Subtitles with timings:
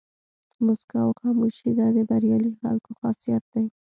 [0.65, 3.65] موسکا او خاموشي دا د بریالي خلکو خاصیت دی.